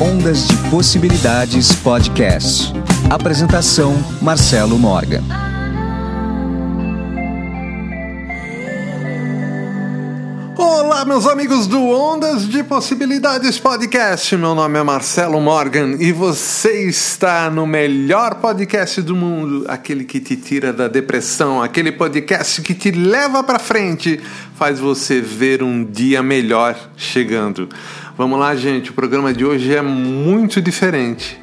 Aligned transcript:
Ondas 0.00 0.46
de 0.46 0.56
Possibilidades 0.70 1.74
Podcast. 1.74 2.72
Apresentação: 3.10 3.92
Marcelo 4.22 4.78
Morgan. 4.78 5.47
Olá, 10.60 11.04
meus 11.04 11.24
amigos 11.24 11.68
do 11.68 11.80
Ondas 11.80 12.48
de 12.48 12.64
Possibilidades 12.64 13.60
Podcast. 13.60 14.36
Meu 14.36 14.56
nome 14.56 14.76
é 14.76 14.82
Marcelo 14.82 15.40
Morgan 15.40 15.94
e 16.00 16.10
você 16.10 16.88
está 16.88 17.48
no 17.48 17.64
melhor 17.64 18.34
podcast 18.40 19.00
do 19.00 19.14
mundo, 19.14 19.64
aquele 19.68 20.02
que 20.02 20.18
te 20.18 20.34
tira 20.34 20.72
da 20.72 20.88
depressão, 20.88 21.62
aquele 21.62 21.92
podcast 21.92 22.60
que 22.60 22.74
te 22.74 22.90
leva 22.90 23.40
para 23.44 23.60
frente, 23.60 24.20
faz 24.56 24.80
você 24.80 25.20
ver 25.20 25.62
um 25.62 25.84
dia 25.84 26.24
melhor 26.24 26.76
chegando. 26.96 27.68
Vamos 28.16 28.40
lá, 28.40 28.56
gente. 28.56 28.90
O 28.90 28.94
programa 28.94 29.32
de 29.32 29.44
hoje 29.44 29.72
é 29.72 29.80
muito 29.80 30.60
diferente. 30.60 31.40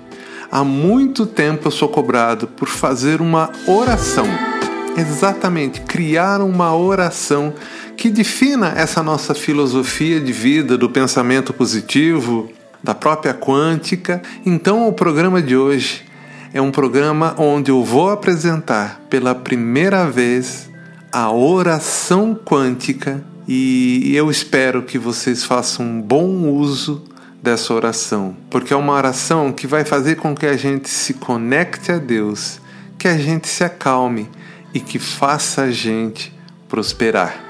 Há 0.51 0.61
muito 0.61 1.25
tempo 1.25 1.69
eu 1.69 1.71
sou 1.71 1.87
cobrado 1.87 2.47
por 2.47 2.67
fazer 2.67 3.21
uma 3.21 3.49
oração. 3.65 4.54
Exatamente, 4.97 5.81
criar 5.81 6.39
uma 6.41 6.73
oração 6.73 7.53
que 7.97 8.09
defina 8.09 8.73
essa 8.77 9.03
nossa 9.03 9.33
filosofia 9.33 10.21
de 10.21 10.31
vida, 10.31 10.77
do 10.77 10.89
pensamento 10.89 11.53
positivo, 11.53 12.49
da 12.81 12.95
própria 12.95 13.33
quântica. 13.33 14.21
Então, 14.45 14.87
o 14.87 14.93
programa 14.93 15.41
de 15.41 15.55
hoje 15.55 16.05
é 16.53 16.61
um 16.61 16.71
programa 16.71 17.35
onde 17.37 17.71
eu 17.71 17.83
vou 17.83 18.09
apresentar 18.09 19.01
pela 19.09 19.35
primeira 19.35 20.09
vez 20.09 20.69
a 21.11 21.29
oração 21.29 22.33
quântica 22.33 23.21
e 23.47 24.15
eu 24.15 24.31
espero 24.31 24.81
que 24.81 24.97
vocês 24.97 25.43
façam 25.43 25.85
um 25.85 26.01
bom 26.01 26.49
uso 26.49 27.03
dessa 27.43 27.73
oração, 27.73 28.35
porque 28.49 28.73
é 28.73 28.75
uma 28.77 28.93
oração 28.93 29.51
que 29.51 29.67
vai 29.67 29.83
fazer 29.83 30.15
com 30.15 30.33
que 30.33 30.45
a 30.45 30.55
gente 30.55 30.89
se 30.89 31.15
conecte 31.15 31.91
a 31.91 31.97
Deus, 31.97 32.59
que 32.97 33.07
a 33.07 33.17
gente 33.17 33.47
se 33.47 33.63
acalme 33.63 34.29
e 34.75 34.79
que 34.81 34.99
faça 34.99 35.61
a 35.61 35.71
gente 35.71 36.37
prosperar. 36.67 37.41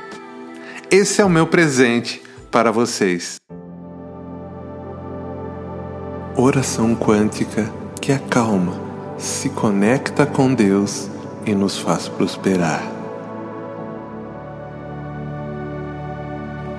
Esse 0.91 1.21
é 1.21 1.25
o 1.25 1.29
meu 1.29 1.47
presente 1.47 2.21
para 2.51 2.71
vocês. 2.71 3.37
Oração 6.37 6.95
quântica 6.95 7.67
que 7.99 8.11
acalma, 8.11 8.79
se 9.17 9.49
conecta 9.49 10.23
com 10.23 10.53
Deus 10.53 11.09
e 11.47 11.55
nos 11.55 11.79
faz 11.79 12.07
prosperar. 12.07 12.83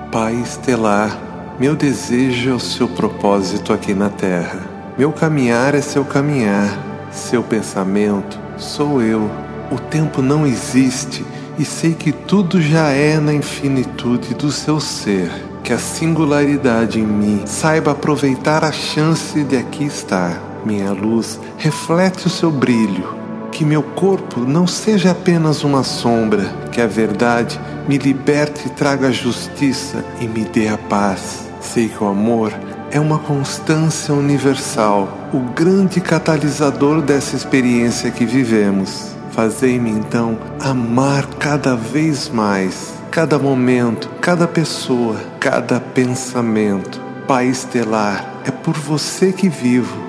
Pai 0.09 0.33
estelar, 0.35 1.55
meu 1.59 1.75
desejo 1.75 2.51
é 2.51 2.53
o 2.53 2.59
seu 2.59 2.87
propósito 2.87 3.73
aqui 3.73 3.93
na 3.93 4.09
Terra. 4.09 4.61
Meu 4.97 5.11
caminhar 5.11 5.75
é 5.75 5.81
seu 5.81 6.05
caminhar, 6.05 6.69
seu 7.11 7.43
pensamento 7.43 8.39
sou 8.57 9.01
eu. 9.01 9.46
O 9.69 9.77
tempo 9.77 10.21
não 10.21 10.47
existe 10.47 11.25
e 11.59 11.65
sei 11.65 11.93
que 11.93 12.13
tudo 12.13 12.61
já 12.61 12.89
é 12.89 13.19
na 13.19 13.33
infinitude 13.33 14.33
do 14.33 14.49
seu 14.49 14.79
ser. 14.79 15.29
Que 15.61 15.73
a 15.73 15.77
singularidade 15.77 16.99
em 16.99 17.05
mim 17.05 17.41
saiba 17.45 17.91
aproveitar 17.91 18.63
a 18.63 18.71
chance 18.71 19.43
de 19.43 19.57
aqui 19.57 19.83
estar. 19.83 20.41
Minha 20.65 20.93
luz 20.93 21.37
reflete 21.57 22.27
o 22.27 22.29
seu 22.29 22.49
brilho. 22.49 23.13
Que 23.51 23.65
meu 23.65 23.83
corpo 23.83 24.41
não 24.41 24.65
seja 24.65 25.11
apenas 25.11 25.63
uma 25.63 25.83
sombra, 25.83 26.45
que 26.71 26.79
a 26.79 26.87
verdade 26.87 27.59
me 27.89 27.97
liberte 27.97 28.67
e 28.67 28.69
traga 28.69 29.11
justiça 29.11 30.05
e 30.21 30.27
me 30.27 30.45
dê 30.45 30.69
a 30.69 30.77
paz. 30.77 31.47
Sei 31.59 31.89
que 31.89 32.01
o 32.01 32.07
amor 32.07 32.53
é 32.89 32.99
uma 32.99 33.19
constância 33.19 34.13
universal, 34.13 35.09
o 35.33 35.39
grande 35.39 35.99
catalisador 35.99 37.01
dessa 37.01 37.35
experiência 37.35 38.11
que 38.11 38.25
vivemos. 38.25 39.16
Fazei-me 39.37 39.91
então 39.91 40.35
amar 40.59 41.27
cada 41.35 41.75
vez 41.75 42.27
mais, 42.27 42.95
cada 43.11 43.37
momento, 43.37 44.09
cada 44.19 44.47
pessoa, 44.47 45.15
cada 45.39 45.79
pensamento. 45.79 46.99
Pai 47.27 47.45
estelar, 47.45 48.41
é 48.43 48.49
por 48.49 48.73
você 48.73 49.31
que 49.31 49.47
vivo, 49.47 50.01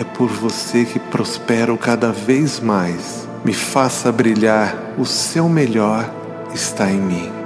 é 0.00 0.04
por 0.04 0.30
você 0.30 0.86
que 0.86 0.98
prospero 0.98 1.76
cada 1.76 2.10
vez 2.10 2.58
mais. 2.58 3.28
Me 3.44 3.52
faça 3.52 4.10
brilhar, 4.10 4.74
o 4.96 5.04
seu 5.04 5.46
melhor 5.46 6.10
está 6.54 6.90
em 6.90 7.02
mim. 7.02 7.39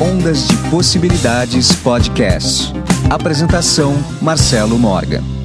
Ondas 0.00 0.46
de 0.46 0.56
Possibilidades 0.70 1.74
Podcast. 1.74 2.72
Apresentação: 3.10 3.92
Marcelo 4.22 4.78
Morgan. 4.78 5.37